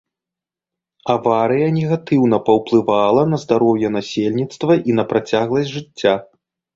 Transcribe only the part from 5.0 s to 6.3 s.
на працягласць жыцця.